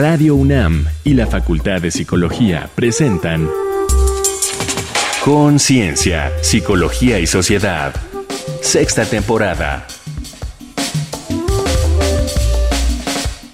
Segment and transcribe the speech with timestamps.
[0.00, 3.50] Radio UNAM y la Facultad de Psicología presentan
[5.22, 7.94] Conciencia, Psicología y Sociedad.
[8.62, 9.86] Sexta temporada.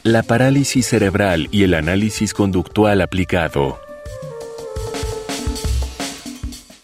[0.05, 3.81] La parálisis cerebral y el análisis conductual aplicado.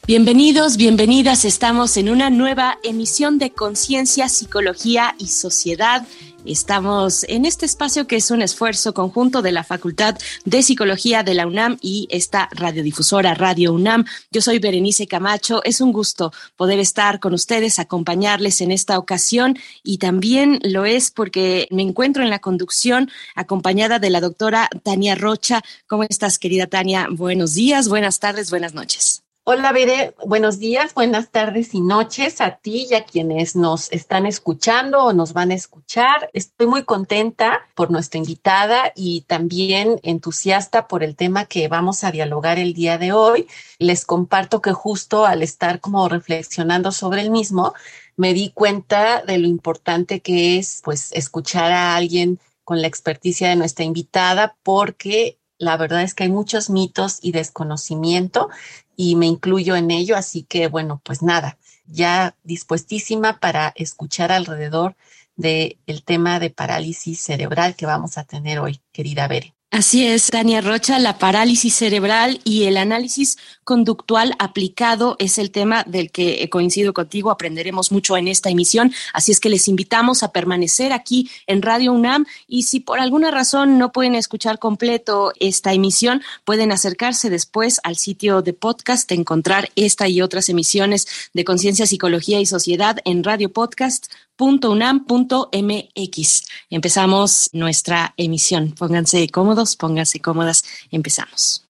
[0.09, 1.45] Bienvenidos, bienvenidas.
[1.45, 6.05] Estamos en una nueva emisión de Conciencia, Psicología y Sociedad.
[6.45, 11.35] Estamos en este espacio que es un esfuerzo conjunto de la Facultad de Psicología de
[11.35, 14.05] la UNAM y esta radiodifusora Radio UNAM.
[14.33, 15.63] Yo soy Berenice Camacho.
[15.63, 21.13] Es un gusto poder estar con ustedes, acompañarles en esta ocasión y también lo es
[21.13, 25.63] porque me encuentro en la conducción acompañada de la doctora Tania Rocha.
[25.87, 27.07] ¿Cómo estás, querida Tania?
[27.11, 29.23] Buenos días, buenas tardes, buenas noches.
[29.55, 30.15] Hola, Bere.
[30.25, 35.13] Buenos días, buenas tardes y noches a ti y a quienes nos están escuchando o
[35.13, 36.31] nos van a escuchar.
[36.33, 42.11] Estoy muy contenta por nuestra invitada y también entusiasta por el tema que vamos a
[42.11, 43.47] dialogar el día de hoy.
[43.79, 47.75] Les comparto que justo al estar como reflexionando sobre el mismo,
[48.17, 53.51] me di cuenta de lo importante que es pues escuchar a alguien con la experticia
[53.51, 58.51] de nuestra invitada porque la verdad es que hay muchos mitos y desconocimiento
[58.97, 64.97] y me incluyo en ello, así que bueno, pues nada, ya dispuestísima para escuchar alrededor
[65.37, 69.55] del el tema de parálisis cerebral que vamos a tener hoy, querida Bere.
[69.73, 75.83] Así es, Tania Rocha, la parálisis cerebral y el análisis conductual aplicado es el tema
[75.85, 80.31] del que coincido contigo, aprenderemos mucho en esta emisión, así es que les invitamos a
[80.31, 85.73] permanecer aquí en Radio UNAM y si por alguna razón no pueden escuchar completo esta
[85.73, 91.87] emisión, pueden acercarse después al sitio de podcast, encontrar esta y otras emisiones de Conciencia,
[91.87, 96.43] Psicología y Sociedad en Radio Podcast .unam.mx.
[96.69, 98.73] Empezamos nuestra emisión.
[98.73, 100.65] Pónganse cómodos, pónganse cómodas.
[100.91, 101.69] Empezamos.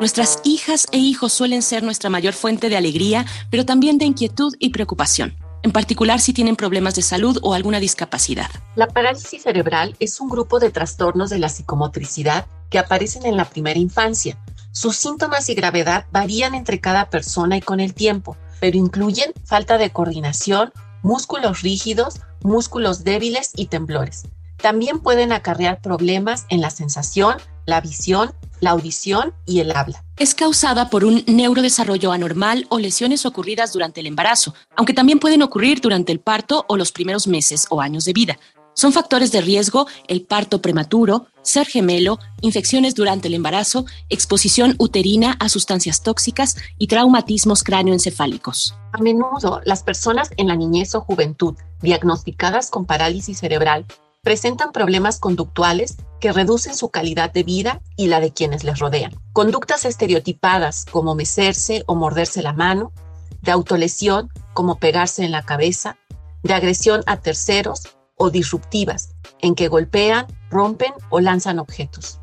[0.00, 4.54] Nuestras hijas e hijos suelen ser nuestra mayor fuente de alegría, pero también de inquietud
[4.58, 8.50] y preocupación, en particular si tienen problemas de salud o alguna discapacidad.
[8.76, 13.44] La parálisis cerebral es un grupo de trastornos de la psicomotricidad que aparecen en la
[13.44, 14.38] primera infancia.
[14.72, 19.78] Sus síntomas y gravedad varían entre cada persona y con el tiempo, pero incluyen falta
[19.78, 20.72] de coordinación,
[21.02, 24.24] músculos rígidos, músculos débiles y temblores.
[24.56, 30.04] También pueden acarrear problemas en la sensación, la visión, la audición y el habla.
[30.16, 35.42] Es causada por un neurodesarrollo anormal o lesiones ocurridas durante el embarazo, aunque también pueden
[35.42, 38.38] ocurrir durante el parto o los primeros meses o años de vida.
[38.74, 45.36] Son factores de riesgo el parto prematuro, ser gemelo, infecciones durante el embarazo, exposición uterina
[45.40, 48.74] a sustancias tóxicas y traumatismos cráneoencefálicos.
[48.92, 53.86] A menudo, las personas en la niñez o juventud diagnosticadas con parálisis cerebral
[54.22, 59.14] presentan problemas conductuales que reducen su calidad de vida y la de quienes les rodean.
[59.32, 62.92] Conductas estereotipadas como mecerse o morderse la mano,
[63.40, 65.96] de autolesión como pegarse en la cabeza,
[66.42, 72.20] de agresión a terceros o disruptivas, en que golpean, rompen o lanzan objetos.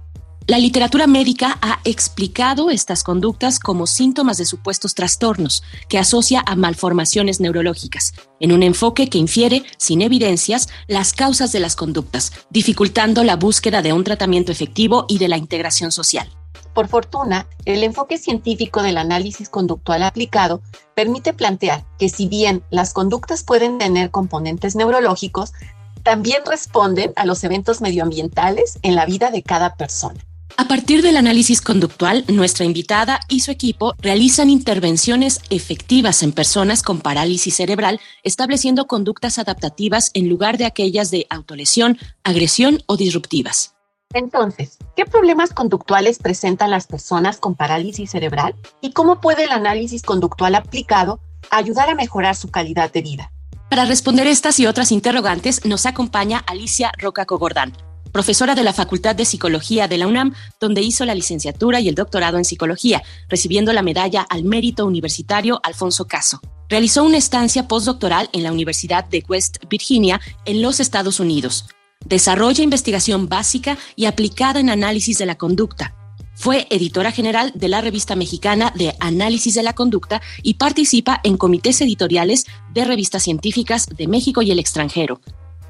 [0.50, 6.56] La literatura médica ha explicado estas conductas como síntomas de supuestos trastornos que asocia a
[6.56, 13.26] malformaciones neurológicas, en un enfoque que infiere, sin evidencias, las causas de las conductas, dificultando
[13.26, 16.30] la búsqueda de un tratamiento efectivo y de la integración social.
[16.74, 20.62] Por fortuna, el enfoque científico del análisis conductual aplicado
[20.96, 25.54] permite plantear que si bien las conductas pueden tener componentes neurológicos,
[26.04, 30.20] también responden a los eventos medioambientales en la vida de cada persona.
[30.60, 36.82] A partir del análisis conductual, nuestra invitada y su equipo realizan intervenciones efectivas en personas
[36.82, 43.76] con parálisis cerebral, estableciendo conductas adaptativas en lugar de aquellas de autolesión, agresión o disruptivas.
[44.14, 50.02] Entonces, ¿qué problemas conductuales presentan las personas con parálisis cerebral y cómo puede el análisis
[50.02, 51.20] conductual aplicado
[51.52, 53.32] ayudar a mejorar su calidad de vida?
[53.70, 57.74] Para responder estas y otras interrogantes nos acompaña Alicia Roca Cogordán,
[58.14, 61.96] profesora de la Facultad de Psicología de la UNAM, donde hizo la licenciatura y el
[61.96, 66.40] doctorado en psicología, recibiendo la medalla al mérito universitario Alfonso Caso.
[66.70, 71.66] Realizó una estancia postdoctoral en la Universidad de West Virginia en los Estados Unidos.
[72.06, 75.94] Desarrolla investigación básica y aplicada en análisis de la conducta,
[76.38, 81.36] fue editora general de la revista mexicana de Análisis de la Conducta y participa en
[81.36, 85.20] comités editoriales de revistas científicas de México y el extranjero.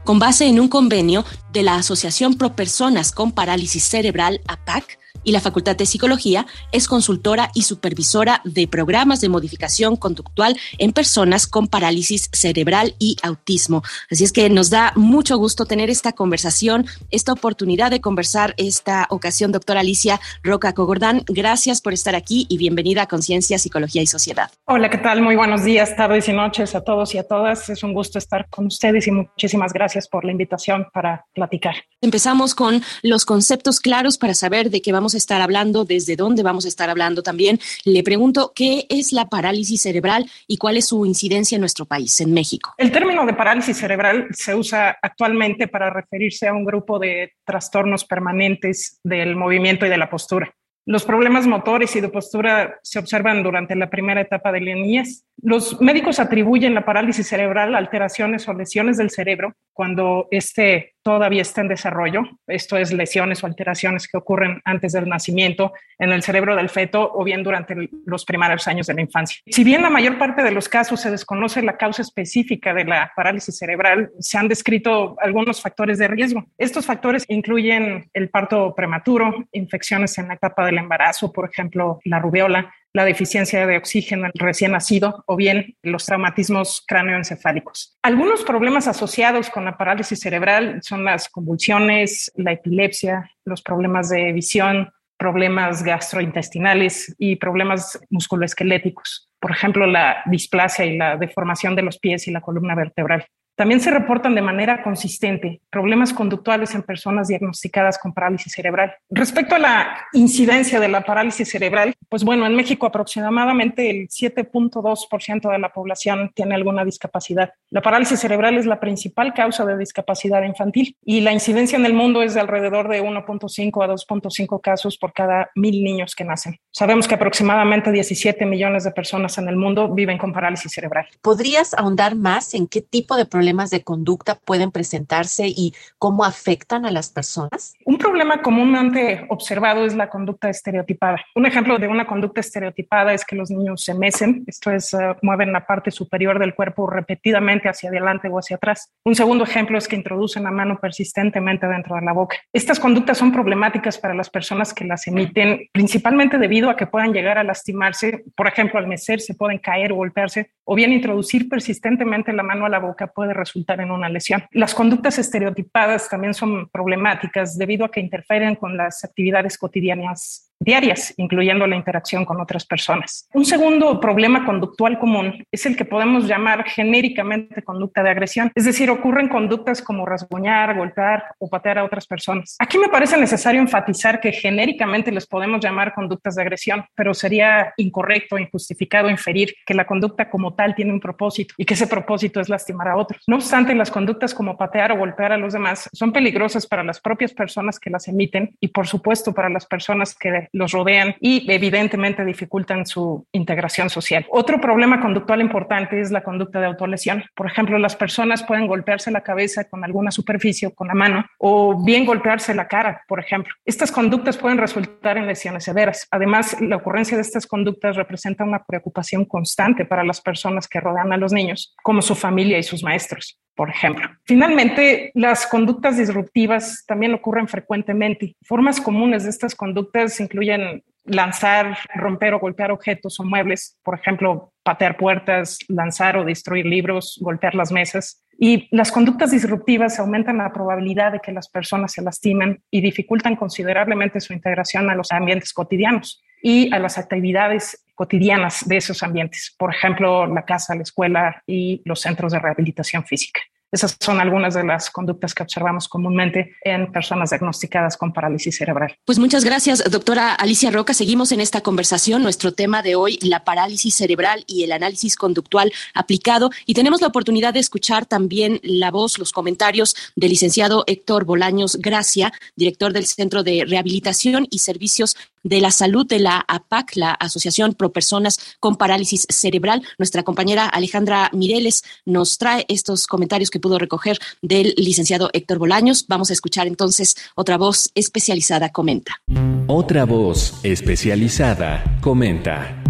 [0.04, 1.24] Con base en un convenio
[1.54, 6.88] de la Asociación Pro Personas con Parálisis Cerebral, APAC, y la Facultad de Psicología, es
[6.88, 13.84] consultora y supervisora de programas de modificación conductual en personas con parálisis cerebral y autismo.
[14.10, 19.06] Así es que nos da mucho gusto tener esta conversación, esta oportunidad de conversar esta
[19.10, 21.24] ocasión, doctora Alicia Roca Cogordán.
[21.28, 24.50] Gracias por estar aquí y bienvenida a Conciencia, Psicología y Sociedad.
[24.64, 25.22] Hola, ¿qué tal?
[25.22, 27.70] Muy buenos días, tardes y noches a todos y a todas.
[27.70, 31.76] Es un gusto estar con ustedes y muchísimas gracias por la invitación para platicar.
[32.00, 36.44] Empezamos con los conceptos claros para saber de qué vamos a estar hablando, desde dónde
[36.44, 37.60] vamos a estar hablando también.
[37.86, 42.19] Le pregunto, ¿qué es la parálisis cerebral y cuál es su incidencia en nuestro país,
[42.22, 42.74] en México?
[42.78, 48.06] El término de parálisis cerebral se usa actualmente para referirse a un grupo de trastornos
[48.06, 50.54] permanentes del movimiento y de la postura.
[50.88, 55.25] Los problemas motores y de postura se observan durante la primera etapa de la niñez.
[55.44, 61.42] Los médicos atribuyen la parálisis cerebral a alteraciones o lesiones del cerebro cuando este todavía
[61.42, 62.24] está en desarrollo.
[62.48, 67.10] Esto es lesiones o alteraciones que ocurren antes del nacimiento en el cerebro del feto
[67.13, 67.75] o bien durante
[68.06, 69.40] los primeros años de la infancia.
[69.48, 73.12] Si bien la mayor parte de los casos se desconoce la causa específica de la
[73.16, 76.44] parálisis cerebral, se han descrito algunos factores de riesgo.
[76.57, 82.20] Estos factores incluyen el parto prematuro, infecciones en la etapa del embarazo, por ejemplo, la
[82.20, 87.98] rubiola, la deficiencia de oxígeno recién nacido o bien los traumatismos cráneoencefálicos.
[88.02, 94.34] Algunos problemas asociados con la parálisis cerebral son las convulsiones, la epilepsia, los problemas de
[94.34, 99.30] visión, problemas gastrointestinales y problemas musculoesqueléticos.
[99.40, 103.26] Por ejemplo, la displasia y la deformación de los pies y la columna vertebral.
[103.57, 108.94] También se reportan de manera consistente problemas conductuales en personas diagnosticadas con parálisis cerebral.
[109.09, 115.51] Respecto a la incidencia de la parálisis cerebral, pues bueno, en México aproximadamente el 7.2%
[115.51, 117.51] de la población tiene alguna discapacidad.
[117.71, 121.95] La parálisis cerebral es la principal causa de discapacidad infantil y la incidencia en el
[121.95, 126.59] mundo es de alrededor de 1.5 a 2.5 casos por cada mil niños que nacen.
[126.69, 131.07] Sabemos que aproximadamente 17 millones de personas en el mundo viven con parálisis cerebral.
[131.24, 136.26] ¿Podrías ahondar más en qué tipo de problemas problemas de conducta pueden presentarse y cómo
[136.26, 137.76] afectan a las personas?
[137.86, 141.24] Un problema comúnmente observado es la conducta estereotipada.
[141.34, 145.16] Un ejemplo de una conducta estereotipada es que los niños se mecen, esto es, uh,
[145.22, 148.92] mueven la parte superior del cuerpo repetidamente hacia adelante o hacia atrás.
[149.06, 152.36] Un segundo ejemplo es que introducen la mano persistentemente dentro de la boca.
[152.52, 157.14] Estas conductas son problemáticas para las personas que las emiten, principalmente debido a que puedan
[157.14, 162.34] llegar a lastimarse, por ejemplo, al mecerse pueden caer o golpearse, o bien introducir persistentemente
[162.34, 164.44] la mano a la boca puede resultar en una lesión.
[164.51, 171.13] Las conductas estereotipadas también son problemáticas debido a que interfieren con las actividades cotidianas diarias,
[171.18, 173.27] incluyendo la interacción con otras personas.
[173.33, 178.65] Un segundo problema conductual común es el que podemos llamar genéricamente conducta de agresión, es
[178.65, 182.56] decir, ocurren conductas como rasguñar, golpear o patear a otras personas.
[182.59, 187.74] Aquí me parece necesario enfatizar que genéricamente les podemos llamar conductas de agresión, pero sería
[187.77, 192.39] incorrecto, injustificado inferir que la conducta como tal tiene un propósito y que ese propósito
[192.39, 193.24] es lastimar a otros.
[193.27, 197.00] No obstante, las conductas como patear o golpear a los demás son peligrosas para las
[197.00, 201.50] propias personas que las emiten y por supuesto para las personas que los rodean y
[201.52, 204.26] evidentemente dificultan su integración social.
[204.30, 207.24] Otro problema conductual importante es la conducta de autolesión.
[207.36, 211.26] Por ejemplo, las personas pueden golpearse la cabeza con alguna superficie o con la mano
[211.38, 213.54] o bien golpearse la cara, por ejemplo.
[213.66, 216.08] Estas conductas pueden resultar en lesiones severas.
[216.12, 221.14] Además, la ocurrencia de estas conductas representa una preocupación constante para las personas que rodean
[221.14, 224.07] a los niños, como su familia y sus maestros por ejemplo.
[224.24, 228.35] Finalmente, las conductas disruptivas también ocurren frecuentemente.
[228.44, 234.54] Formas comunes de estas conductas incluyen lanzar, romper o golpear objetos o muebles, por ejemplo,
[234.61, 238.23] patear puertas, lanzar o destruir libros, golpear las mesas.
[238.37, 243.35] Y las conductas disruptivas aumentan la probabilidad de que las personas se lastimen y dificultan
[243.35, 249.56] considerablemente su integración a los ambientes cotidianos y a las actividades cotidianas de esos ambientes,
[249.57, 253.42] por ejemplo, la casa, la escuela y los centros de rehabilitación física.
[253.69, 258.95] Esas son algunas de las conductas que observamos comúnmente en personas diagnosticadas con parálisis cerebral.
[259.04, 260.94] Pues muchas gracias, doctora Alicia Roca.
[260.94, 262.23] Seguimos en esta conversación.
[262.23, 266.49] Nuestro tema de hoy, la parálisis cerebral y el análisis conductual aplicado.
[266.66, 271.75] Y tenemos la oportunidad de escuchar también la voz, los comentarios del licenciado Héctor Bolaños
[271.75, 277.12] Gracia, director del Centro de Rehabilitación y Servicios de la Salud de la APAC, la
[277.12, 279.84] Asociación Pro Personas con Parálisis Cerebral.
[279.98, 286.06] Nuestra compañera Alejandra Mireles nos trae estos comentarios que pudo recoger del licenciado Héctor Bolaños.
[286.08, 289.22] Vamos a escuchar entonces otra voz especializada comenta.
[289.68, 292.87] Otra voz especializada comenta.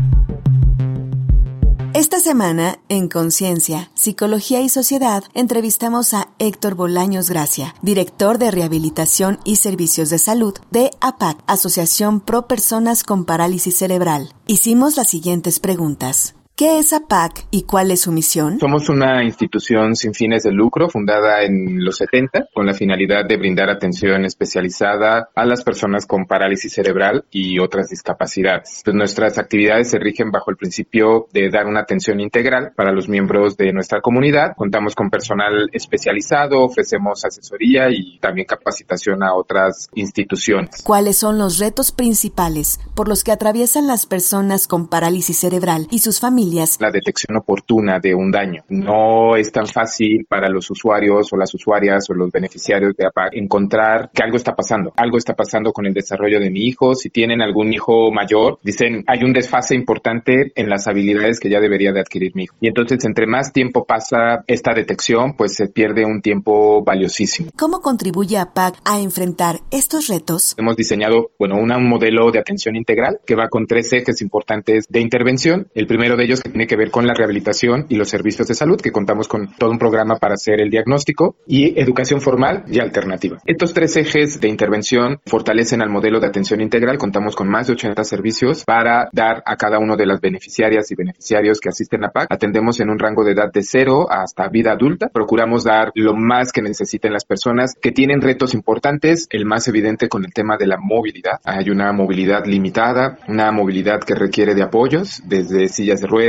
[1.93, 9.39] Esta semana, en Conciencia, Psicología y Sociedad, entrevistamos a Héctor Bolaños Gracia, director de Rehabilitación
[9.43, 14.33] y Servicios de Salud de APAC, Asociación Pro Personas con Parálisis Cerebral.
[14.47, 16.36] Hicimos las siguientes preguntas.
[16.57, 18.59] ¿Qué es APAC y cuál es su misión?
[18.59, 23.37] Somos una institución sin fines de lucro fundada en los 70 con la finalidad de
[23.37, 28.81] brindar atención especializada a las personas con parálisis cerebral y otras discapacidades.
[28.83, 33.07] Pues nuestras actividades se rigen bajo el principio de dar una atención integral para los
[33.07, 34.53] miembros de nuestra comunidad.
[34.57, 40.81] Contamos con personal especializado, ofrecemos asesoría y también capacitación a otras instituciones.
[40.81, 45.99] ¿Cuáles son los retos principales por los que atraviesan las personas con parálisis cerebral y
[45.99, 46.46] sus familias?
[46.79, 48.63] La detección oportuna de un daño.
[48.69, 53.33] No es tan fácil para los usuarios o las usuarias o los beneficiarios de APAC
[53.33, 54.93] encontrar que algo está pasando.
[54.97, 56.95] Algo está pasando con el desarrollo de mi hijo.
[56.95, 61.59] Si tienen algún hijo mayor, dicen hay un desfase importante en las habilidades que ya
[61.59, 62.55] debería de adquirir mi hijo.
[62.59, 67.51] Y entonces entre más tiempo pasa esta detección, pues se pierde un tiempo valiosísimo.
[67.57, 70.55] ¿Cómo contribuye APAC a enfrentar estos retos?
[70.57, 75.01] Hemos diseñado, bueno, un modelo de atención integral que va con tres ejes importantes de
[75.01, 75.67] intervención.
[75.75, 78.55] El primero de ellos que tiene que ver con la rehabilitación y los servicios de
[78.55, 82.79] salud, que contamos con todo un programa para hacer el diagnóstico y educación formal y
[82.79, 83.37] alternativa.
[83.45, 86.97] Estos tres ejes de intervención fortalecen al modelo de atención integral.
[86.97, 90.95] Contamos con más de 80 servicios para dar a cada uno de las beneficiarias y
[90.95, 92.27] beneficiarios que asisten a PAC.
[92.29, 95.09] Atendemos en un rango de edad de cero hasta vida adulta.
[95.09, 100.09] Procuramos dar lo más que necesiten las personas que tienen retos importantes, el más evidente
[100.09, 101.39] con el tema de la movilidad.
[101.43, 106.26] Hay una movilidad limitada, una movilidad que requiere de apoyos, desde sillas de ruedas,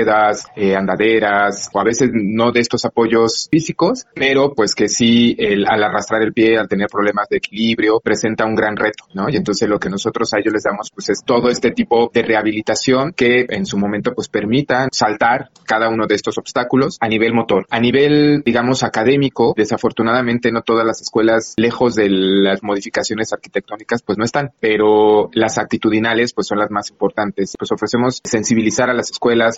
[0.57, 5.67] eh, andaderas o a veces no de estos apoyos físicos, pero pues que sí el,
[5.67, 9.29] al arrastrar el pie, al tener problemas de equilibrio, presenta un gran reto, ¿no?
[9.29, 12.23] Y entonces lo que nosotros a ellos les damos pues es todo este tipo de
[12.23, 17.35] rehabilitación que en su momento pues permitan saltar cada uno de estos obstáculos a nivel
[17.35, 17.67] motor.
[17.71, 24.19] A nivel, digamos, académico, desafortunadamente no todas las escuelas, lejos de las modificaciones arquitectónicas, pues
[24.19, 27.55] no están, pero las actitudinales pues son las más importantes.
[27.59, 29.57] Pues ofrecemos sensibilizar a las escuelas,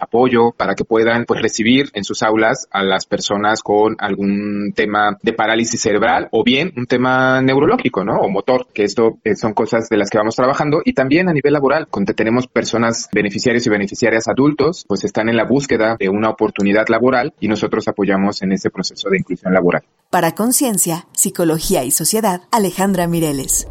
[0.57, 5.33] para que puedan pues recibir en sus aulas a las personas con algún tema de
[5.33, 8.19] parálisis cerebral o bien un tema neurológico, ¿no?
[8.21, 11.33] O motor, que esto eh, son cosas de las que vamos trabajando y también a
[11.33, 16.09] nivel laboral, cuando tenemos personas beneficiarios y beneficiarias adultos, pues están en la búsqueda de
[16.09, 19.83] una oportunidad laboral y nosotros apoyamos en ese proceso de inclusión laboral.
[20.11, 23.69] Para Conciencia, Psicología y Sociedad, Alejandra Mireles.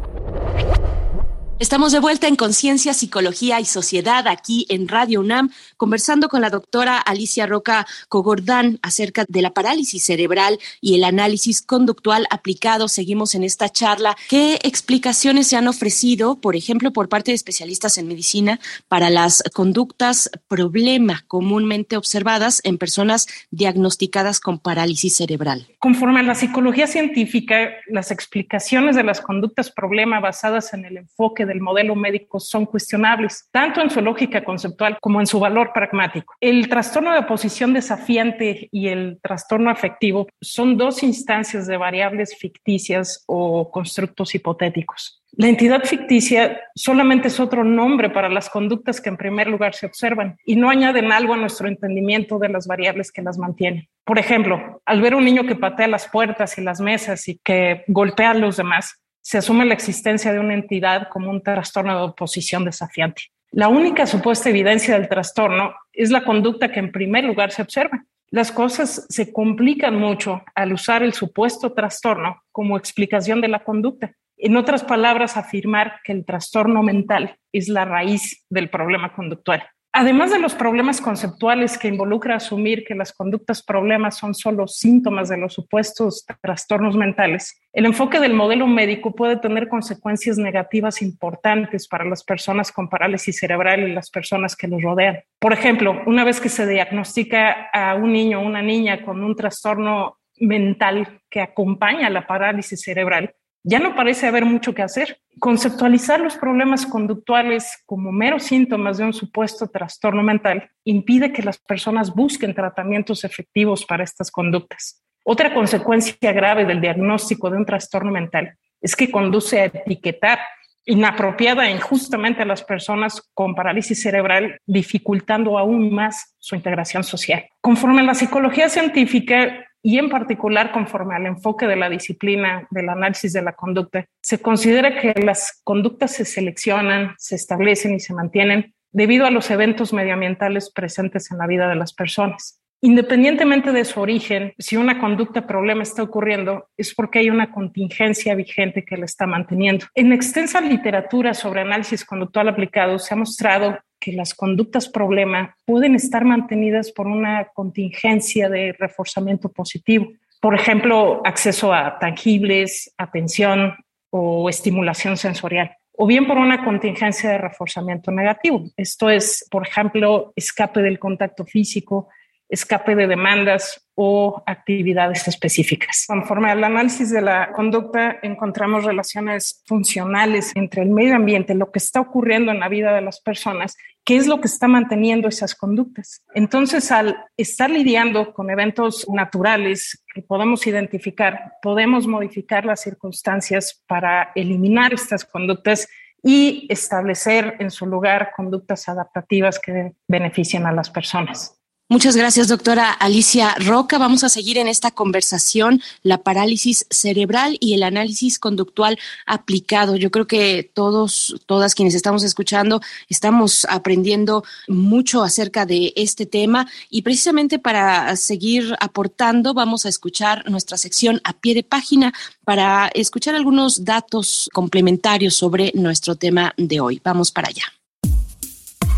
[1.60, 6.48] Estamos de vuelta en Conciencia, Psicología y Sociedad aquí en Radio UNAM, conversando con la
[6.48, 12.88] doctora Alicia Roca Cogordán acerca de la parálisis cerebral y el análisis conductual aplicado.
[12.88, 14.16] Seguimos en esta charla.
[14.30, 19.42] ¿Qué explicaciones se han ofrecido, por ejemplo, por parte de especialistas en medicina para las
[19.52, 25.66] conductas problema comúnmente observadas en personas diagnosticadas con parálisis cerebral?
[25.78, 31.49] Conforme a la psicología científica, las explicaciones de las conductas problema basadas en el enfoque
[31.50, 36.34] del modelo médico son cuestionables, tanto en su lógica conceptual como en su valor pragmático.
[36.40, 43.24] El trastorno de oposición desafiante y el trastorno afectivo son dos instancias de variables ficticias
[43.26, 45.20] o constructos hipotéticos.
[45.32, 49.86] La entidad ficticia solamente es otro nombre para las conductas que en primer lugar se
[49.86, 53.88] observan y no añaden algo a nuestro entendimiento de las variables que las mantienen.
[54.04, 57.84] Por ejemplo, al ver un niño que patea las puertas y las mesas y que
[57.86, 62.04] golpea a los demás, se asume la existencia de una entidad como un trastorno de
[62.04, 63.22] oposición desafiante.
[63.52, 68.04] La única supuesta evidencia del trastorno es la conducta que en primer lugar se observa.
[68.30, 74.12] Las cosas se complican mucho al usar el supuesto trastorno como explicación de la conducta.
[74.36, 79.64] En otras palabras, afirmar que el trastorno mental es la raíz del problema conductual.
[79.92, 85.28] Además de los problemas conceptuales que involucra asumir que las conductas problemas son solo síntomas
[85.28, 91.88] de los supuestos trastornos mentales, el enfoque del modelo médico puede tener consecuencias negativas importantes
[91.88, 95.20] para las personas con parálisis cerebral y las personas que los rodean.
[95.40, 99.34] Por ejemplo, una vez que se diagnostica a un niño o una niña con un
[99.34, 105.20] trastorno mental que acompaña la parálisis cerebral, ya no parece haber mucho que hacer.
[105.38, 111.58] Conceptualizar los problemas conductuales como meros síntomas de un supuesto trastorno mental impide que las
[111.58, 115.02] personas busquen tratamientos efectivos para estas conductas.
[115.24, 120.38] Otra consecuencia grave del diagnóstico de un trastorno mental es que conduce a etiquetar
[120.86, 127.44] inapropiada e injustamente a las personas con parálisis cerebral, dificultando aún más su integración social.
[127.60, 132.88] Conforme a la psicología científica, y en particular conforme al enfoque de la disciplina del
[132.88, 138.14] análisis de la conducta, se considera que las conductas se seleccionan, se establecen y se
[138.14, 142.59] mantienen debido a los eventos medioambientales presentes en la vida de las personas.
[142.82, 148.34] Independientemente de su origen, si una conducta problema está ocurriendo, es porque hay una contingencia
[148.34, 149.86] vigente que la está manteniendo.
[149.94, 155.94] En extensa literatura sobre análisis conductual aplicado se ha mostrado que las conductas problema pueden
[155.94, 160.08] estar mantenidas por una contingencia de reforzamiento positivo.
[160.40, 163.74] Por ejemplo, acceso a tangibles, atención
[164.08, 168.64] o estimulación sensorial o bien por una contingencia de reforzamiento negativo.
[168.74, 172.08] Esto es, por ejemplo, escape del contacto físico,
[172.50, 176.04] escape de demandas o actividades específicas.
[176.08, 181.78] Conforme al análisis de la conducta, encontramos relaciones funcionales entre el medio ambiente, lo que
[181.78, 185.54] está ocurriendo en la vida de las personas, qué es lo que está manteniendo esas
[185.54, 186.24] conductas.
[186.34, 194.32] Entonces, al estar lidiando con eventos naturales que podemos identificar, podemos modificar las circunstancias para
[194.34, 195.88] eliminar estas conductas
[196.22, 201.59] y establecer en su lugar conductas adaptativas que beneficien a las personas.
[201.90, 203.98] Muchas gracias, doctora Alicia Roca.
[203.98, 209.96] Vamos a seguir en esta conversación, la parálisis cerebral y el análisis conductual aplicado.
[209.96, 216.68] Yo creo que todos, todas quienes estamos escuchando, estamos aprendiendo mucho acerca de este tema
[216.90, 222.86] y precisamente para seguir aportando, vamos a escuchar nuestra sección a pie de página para
[222.94, 227.00] escuchar algunos datos complementarios sobre nuestro tema de hoy.
[227.02, 227.64] Vamos para allá.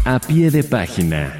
[0.04, 1.34] A pie de página.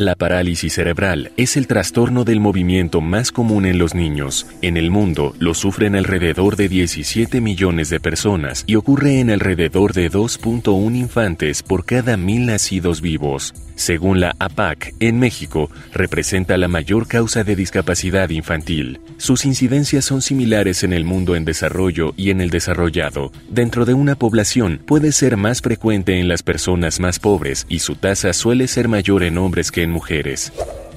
[0.00, 4.46] La parálisis cerebral es el trastorno del movimiento más común en los niños.
[4.62, 9.92] En el mundo lo sufren alrededor de 17 millones de personas y ocurre en alrededor
[9.92, 13.52] de 2.1 infantes por cada mil nacidos vivos.
[13.80, 19.00] Según la APAC, en México representa la mayor causa de discapacidad infantil.
[19.16, 23.32] Sus incidencias son similares en el mundo en desarrollo y en el desarrollado.
[23.48, 27.96] Dentro de una población puede ser más frecuente en las personas más pobres y su
[27.96, 30.52] tasa suele ser mayor en hombres que en mujeres.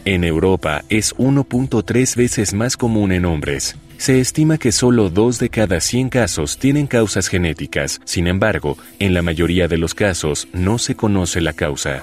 [0.05, 3.77] En Europa es 1.3 veces más común en hombres.
[3.97, 9.13] Se estima que solo dos de cada 100 casos tienen causas genéticas, sin embargo, en
[9.13, 12.01] la mayoría de los casos no se conoce la causa.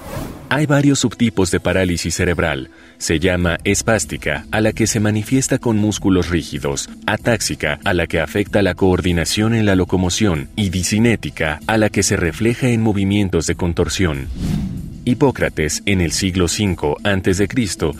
[0.49, 2.71] Hay varios subtipos de parálisis cerebral.
[2.97, 8.19] Se llama espástica, a la que se manifiesta con músculos rígidos, atáxica, a la que
[8.19, 13.45] afecta la coordinación en la locomoción, y disinética, a la que se refleja en movimientos
[13.45, 14.27] de contorsión.
[15.11, 17.47] Hipócrates, en el siglo V a.C.,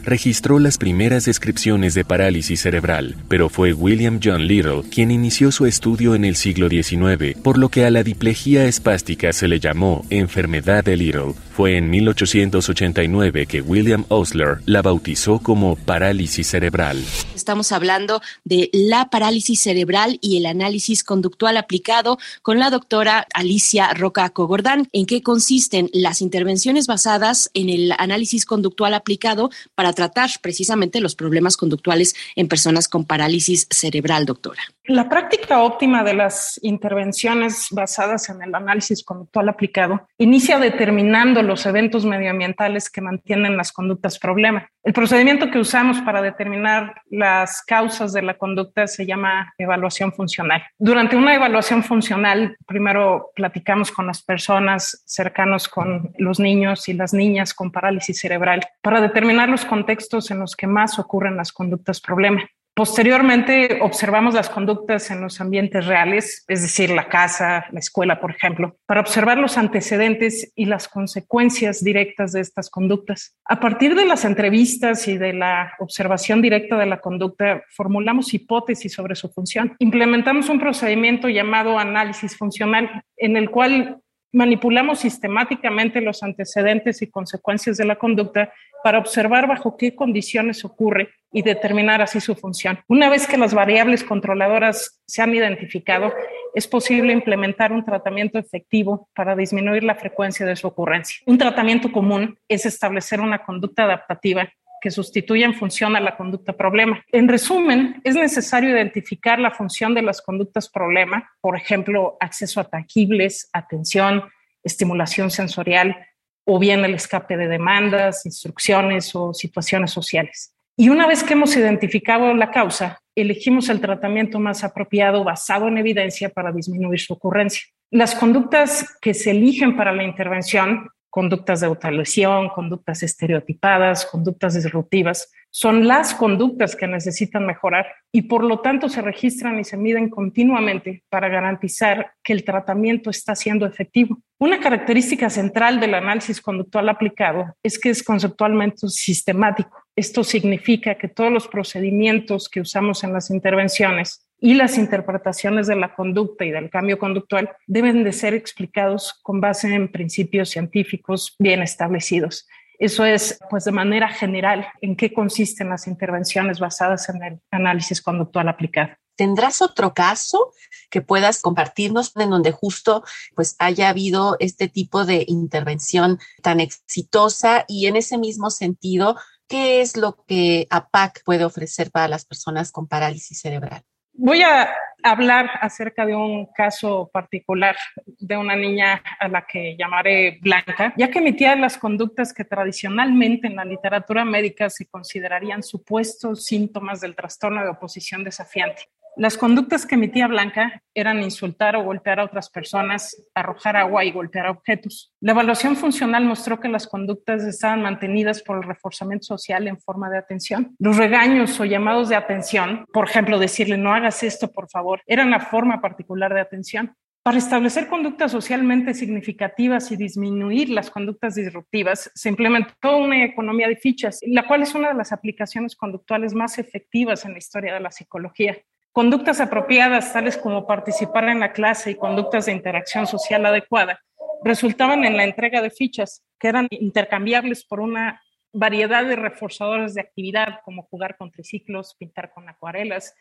[0.03, 5.65] registró las primeras descripciones de parálisis cerebral, pero fue William John Little quien inició su
[5.65, 10.05] estudio en el siglo XIX, por lo que a la diplejía espástica se le llamó
[10.09, 11.33] enfermedad de Little.
[11.53, 16.97] Fue en 1889 que William Osler la bautizó como parálisis cerebral.
[17.41, 23.91] Estamos hablando de la parálisis cerebral y el análisis conductual aplicado con la doctora Alicia
[23.95, 24.87] Roca Cogordán.
[24.93, 31.15] ¿En qué consisten las intervenciones basadas en el análisis conductual aplicado para tratar precisamente los
[31.15, 34.61] problemas conductuales en personas con parálisis cerebral, doctora.
[34.85, 41.67] La práctica óptima de las intervenciones basadas en el análisis conductual aplicado inicia determinando los
[41.67, 44.67] eventos medioambientales que mantienen las conductas problema.
[44.83, 50.63] El procedimiento que usamos para determinar las causas de la conducta se llama evaluación funcional.
[50.79, 57.13] Durante una evaluación funcional, primero platicamos con las personas cercanos con los niños y las
[57.13, 62.01] niñas con parálisis cerebral para determinar los contextos en los que más ocurren las conductas
[62.01, 62.41] problema.
[62.73, 68.31] Posteriormente observamos las conductas en los ambientes reales, es decir, la casa, la escuela, por
[68.31, 73.35] ejemplo, para observar los antecedentes y las consecuencias directas de estas conductas.
[73.43, 78.93] A partir de las entrevistas y de la observación directa de la conducta, formulamos hipótesis
[78.93, 79.75] sobre su función.
[79.79, 84.01] Implementamos un procedimiento llamado análisis funcional, en el cual
[84.31, 88.51] manipulamos sistemáticamente los antecedentes y consecuencias de la conducta
[88.83, 92.79] para observar bajo qué condiciones ocurre y determinar así su función.
[92.87, 96.13] Una vez que las variables controladoras se han identificado,
[96.53, 101.21] es posible implementar un tratamiento efectivo para disminuir la frecuencia de su ocurrencia.
[101.25, 106.53] Un tratamiento común es establecer una conducta adaptativa que sustituya en función a la conducta
[106.53, 107.03] problema.
[107.11, 112.65] En resumen, es necesario identificar la función de las conductas problema, por ejemplo, acceso a
[112.65, 114.23] tangibles, atención,
[114.63, 115.95] estimulación sensorial,
[116.43, 120.53] o bien el escape de demandas, instrucciones o situaciones sociales.
[120.75, 125.77] Y una vez que hemos identificado la causa, elegimos el tratamiento más apropiado basado en
[125.77, 127.63] evidencia para disminuir su ocurrencia.
[127.91, 135.29] Las conductas que se eligen para la intervención, conductas de autolesión, conductas estereotipadas, conductas disruptivas,
[135.51, 140.09] son las conductas que necesitan mejorar y por lo tanto se registran y se miden
[140.09, 144.17] continuamente para garantizar que el tratamiento está siendo efectivo.
[144.39, 149.77] Una característica central del análisis conductual aplicado es que es conceptualmente sistemático.
[149.93, 155.75] Esto significa que todos los procedimientos que usamos en las intervenciones y las interpretaciones de
[155.75, 161.35] la conducta y del cambio conductual deben de ser explicados con base en principios científicos
[161.37, 162.47] bien establecidos.
[162.79, 168.01] Eso es, pues, de manera general, en qué consisten las intervenciones basadas en el análisis
[168.01, 168.95] conductual aplicado.
[169.15, 170.51] ¿Tendrás otro caso
[170.89, 173.03] que puedas compartirnos en donde justo
[173.35, 179.15] pues haya habido este tipo de intervención tan exitosa y en ese mismo sentido,
[179.47, 183.83] qué es lo que APAC puede ofrecer para las personas con parálisis cerebral?
[184.23, 184.69] Voy a
[185.01, 191.09] hablar acerca de un caso particular de una niña a la que llamaré Blanca, ya
[191.09, 197.15] que emitía las conductas que tradicionalmente en la literatura médica se considerarían supuestos síntomas del
[197.15, 198.83] trastorno de oposición desafiante.
[199.17, 204.11] Las conductas que emitía Blanca eran insultar o golpear a otras personas, arrojar agua y
[204.11, 205.13] golpear objetos.
[205.19, 210.09] La evaluación funcional mostró que las conductas estaban mantenidas por el reforzamiento social en forma
[210.09, 210.75] de atención.
[210.79, 215.29] Los regaños o llamados de atención, por ejemplo, decirle no hagas esto, por favor, eran
[215.29, 216.95] la forma particular de atención.
[217.23, 223.75] Para establecer conductas socialmente significativas y disminuir las conductas disruptivas, se implementó una economía de
[223.75, 227.79] fichas, la cual es una de las aplicaciones conductuales más efectivas en la historia de
[227.79, 228.57] la psicología.
[228.93, 234.01] Conductas apropiadas, tales como participar en la clase y conductas de interacción social adecuada,
[234.43, 240.01] resultaban en la entrega de fichas que eran intercambiables por una variedad de reforzadores de
[240.01, 243.15] actividad, como jugar con triciclos, pintar con acuarelas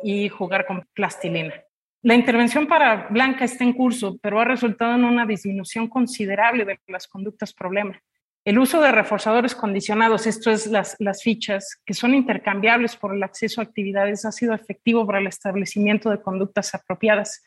[0.00, 1.54] y jugar con plastilina.
[2.02, 6.78] La intervención para Blanca está en curso, pero ha resultado en una disminución considerable de
[6.86, 8.00] las conductas problema.
[8.46, 13.24] El uso de reforzadores condicionados, esto es las, las fichas, que son intercambiables por el
[13.24, 17.42] acceso a actividades, ha sido efectivo para el establecimiento de conductas apropiadas,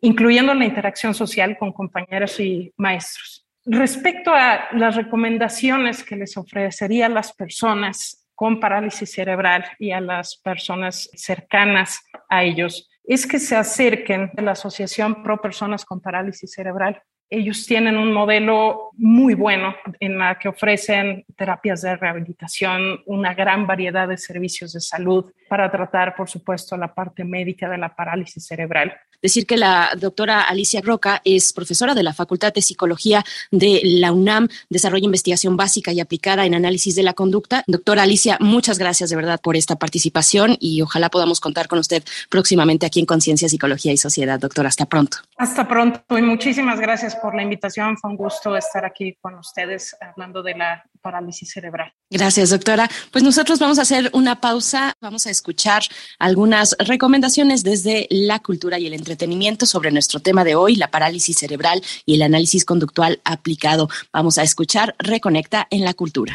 [0.00, 3.46] incluyendo la interacción social con compañeros y maestros.
[3.66, 10.00] Respecto a las recomendaciones que les ofrecería a las personas con parálisis cerebral y a
[10.00, 16.00] las personas cercanas a ellos, es que se acerquen a la Asociación Pro Personas con
[16.00, 23.00] Parálisis Cerebral ellos tienen un modelo muy bueno en la que ofrecen terapias de rehabilitación,
[23.06, 27.78] una gran variedad de servicios de salud para tratar, por supuesto, la parte médica de
[27.78, 32.62] la parálisis cerebral decir que la doctora Alicia Roca es profesora de la Facultad de
[32.62, 37.64] Psicología de la UNAM, desarrolla investigación básica y aplicada en análisis de la conducta.
[37.66, 42.02] Doctora Alicia, muchas gracias de verdad por esta participación y ojalá podamos contar con usted
[42.28, 44.38] próximamente aquí en Conciencia, Psicología y Sociedad.
[44.38, 45.18] Doctora, hasta pronto.
[45.38, 47.96] Hasta pronto y muchísimas gracias por la invitación.
[47.96, 51.92] Fue un gusto estar aquí con ustedes hablando de la parálisis cerebral.
[52.10, 52.90] Gracias, doctora.
[53.12, 55.82] Pues nosotros vamos a hacer una pausa, vamos a escuchar
[56.18, 61.38] algunas recomendaciones desde la cultura y el entretenimiento sobre nuestro tema de hoy, la parálisis
[61.38, 63.88] cerebral y el análisis conductual aplicado.
[64.12, 66.32] Vamos a escuchar Reconecta en la cultura.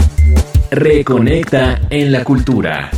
[0.71, 2.89] Reconecta en la cultura.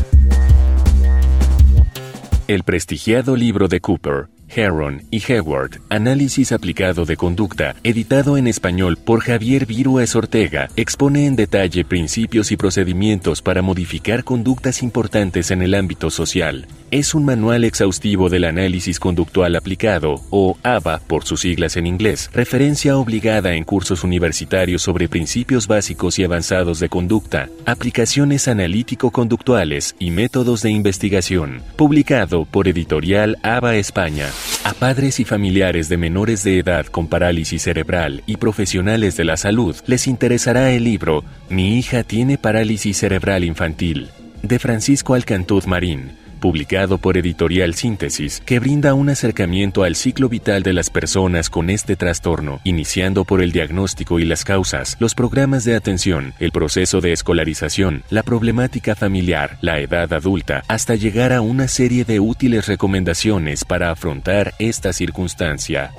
[2.47, 8.97] El prestigiado libro de Cooper Heron y Heward, Análisis aplicado de conducta, editado en español
[8.97, 15.61] por Javier Virues Ortega, expone en detalle principios y procedimientos para modificar conductas importantes en
[15.61, 16.67] el ámbito social.
[16.91, 22.29] Es un manual exhaustivo del análisis conductual aplicado, o ABA por sus siglas en inglés,
[22.33, 30.11] referencia obligada en cursos universitarios sobre principios básicos y avanzados de conducta, aplicaciones analítico-conductuales y
[30.11, 34.29] métodos de investigación, publicado por Editorial ABA España.
[34.63, 39.37] A padres y familiares de menores de edad con parálisis cerebral y profesionales de la
[39.37, 44.09] salud les interesará el libro Mi hija tiene parálisis cerebral infantil,
[44.41, 50.61] de Francisco Alcantuz Marín publicado por Editorial Síntesis, que brinda un acercamiento al ciclo vital
[50.61, 55.63] de las personas con este trastorno, iniciando por el diagnóstico y las causas, los programas
[55.63, 61.41] de atención, el proceso de escolarización, la problemática familiar, la edad adulta, hasta llegar a
[61.41, 65.93] una serie de útiles recomendaciones para afrontar esta circunstancia.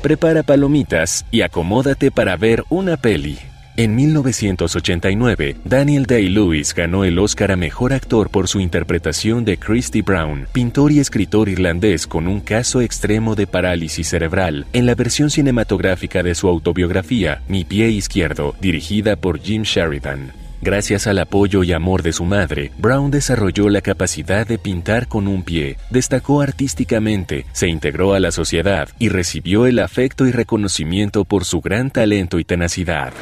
[0.00, 3.38] Prepara palomitas y acomódate para ver una peli.
[3.78, 10.02] En 1989, Daniel Day-Lewis ganó el Oscar a Mejor Actor por su interpretación de Christy
[10.02, 15.30] Brown, pintor y escritor irlandés con un caso extremo de parálisis cerebral, en la versión
[15.30, 20.47] cinematográfica de su autobiografía Mi pie izquierdo, dirigida por Jim Sheridan.
[20.60, 25.28] Gracias al apoyo y amor de su madre, Brown desarrolló la capacidad de pintar con
[25.28, 31.24] un pie, destacó artísticamente, se integró a la sociedad y recibió el afecto y reconocimiento
[31.24, 33.12] por su gran talento y tenacidad.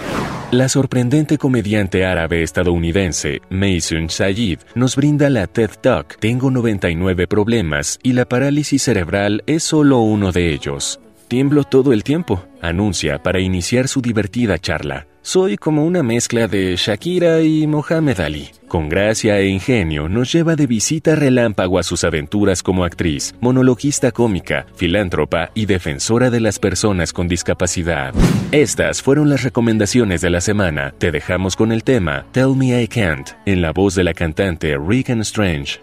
[0.51, 7.99] La sorprendente comediante árabe estadounidense Mason Sayid nos brinda la TED Talk Tengo 99 problemas
[8.03, 13.41] y la parálisis cerebral es solo uno de ellos Tiemblo todo el tiempo, anuncia para
[13.41, 15.09] iniciar su divertida charla.
[15.27, 18.49] Soy como una mezcla de Shakira y Mohamed Ali.
[18.69, 24.13] Con gracia e ingenio nos lleva de visita relámpago a sus aventuras como actriz, monologuista
[24.13, 28.15] cómica, filántropa y defensora de las personas con discapacidad.
[28.53, 30.95] Estas fueron las recomendaciones de la semana.
[30.97, 34.79] Te dejamos con el tema Tell Me I Can't, en la voz de la cantante
[34.79, 35.81] Regan Strange.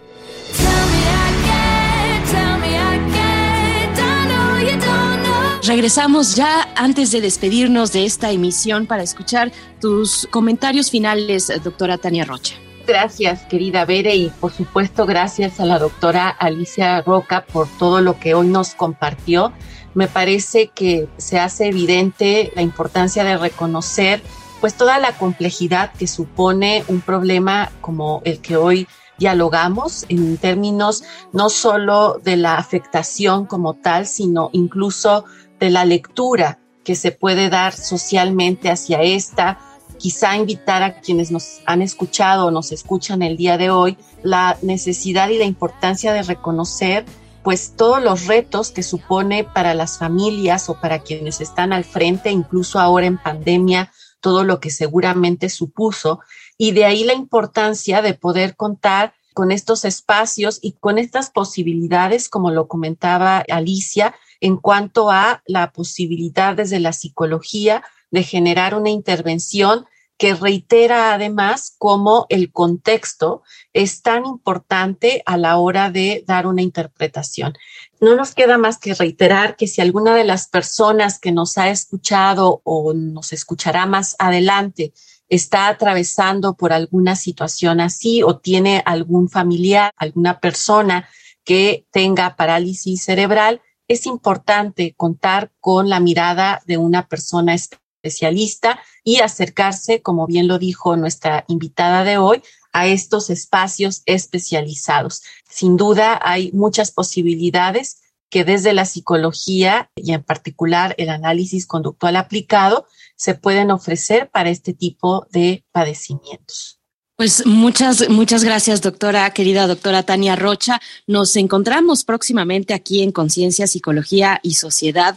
[5.66, 9.50] Regresamos ya antes de despedirnos de esta emisión para escuchar
[9.80, 12.54] tus comentarios finales, doctora Tania Rocha.
[12.86, 18.20] Gracias, querida Bere, y por supuesto gracias a la doctora Alicia Roca por todo lo
[18.20, 19.54] que hoy nos compartió.
[19.94, 24.22] Me parece que se hace evidente la importancia de reconocer
[24.60, 28.86] pues toda la complejidad que supone un problema como el que hoy
[29.18, 35.24] dialogamos en términos no solo de la afectación como tal, sino incluso
[35.64, 39.58] de la lectura que se puede dar socialmente hacia esta,
[39.96, 44.58] quizá invitar a quienes nos han escuchado o nos escuchan el día de hoy, la
[44.60, 47.06] necesidad y la importancia de reconocer
[47.42, 52.30] pues todos los retos que supone para las familias o para quienes están al frente,
[52.30, 56.20] incluso ahora en pandemia, todo lo que seguramente supuso,
[56.58, 62.28] y de ahí la importancia de poder contar con estos espacios y con estas posibilidades,
[62.28, 68.90] como lo comentaba Alicia, en cuanto a la posibilidad desde la psicología de generar una
[68.90, 69.86] intervención
[70.18, 76.60] que reitera además cómo el contexto es tan importante a la hora de dar una
[76.60, 77.54] interpretación.
[78.02, 81.70] No nos queda más que reiterar que si alguna de las personas que nos ha
[81.70, 84.92] escuchado o nos escuchará más adelante
[85.30, 91.08] está atravesando por alguna situación así o tiene algún familiar, alguna persona
[91.44, 99.20] que tenga parálisis cerebral, es importante contar con la mirada de una persona especialista y
[99.20, 102.42] acercarse, como bien lo dijo nuestra invitada de hoy,
[102.72, 105.22] a estos espacios especializados.
[105.48, 112.16] Sin duda hay muchas posibilidades que desde la psicología y en particular el análisis conductual
[112.16, 116.80] aplicado se pueden ofrecer para este tipo de padecimientos.
[117.16, 120.80] Pues muchas, muchas gracias, doctora, querida doctora Tania Rocha.
[121.06, 125.16] Nos encontramos próximamente aquí en Conciencia, Psicología y Sociedad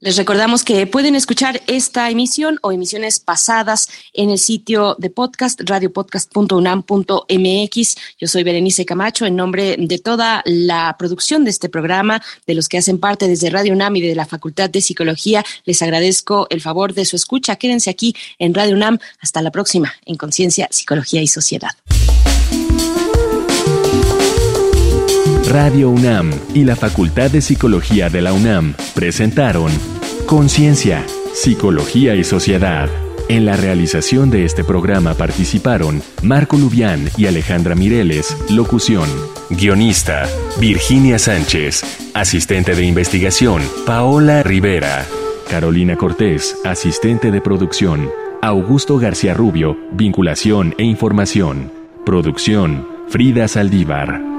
[0.00, 5.60] les recordamos que pueden escuchar esta emisión o emisiones pasadas en el sitio de podcast
[5.64, 7.96] radiopodcast.unam.mx.
[8.20, 12.68] Yo soy Berenice Camacho en nombre de toda la producción de este programa, de los
[12.68, 15.44] que hacen parte desde Radio UNAM y de la Facultad de Psicología.
[15.64, 17.56] Les agradezco el favor de su escucha.
[17.56, 19.00] Quédense aquí en Radio UNAM.
[19.20, 21.70] Hasta la próxima en Conciencia, Psicología y Sociedad.
[25.48, 29.72] Radio UNAM y la Facultad de Psicología de la UNAM presentaron
[30.26, 32.90] Conciencia, Psicología y Sociedad.
[33.30, 39.08] En la realización de este programa participaron Marco Lubián y Alejandra Mireles, locución.
[39.48, 40.28] Guionista,
[40.60, 41.82] Virginia Sánchez.
[42.12, 45.06] Asistente de investigación, Paola Rivera.
[45.48, 48.10] Carolina Cortés, asistente de producción.
[48.42, 51.72] Augusto García Rubio, vinculación e información.
[52.04, 54.37] Producción, Frida Saldívar.